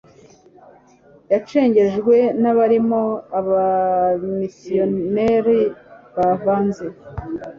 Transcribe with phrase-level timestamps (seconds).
[1.31, 3.03] yacengejwe n'abarimo
[3.39, 5.59] abamisiyoneri
[6.15, 6.85] bavanze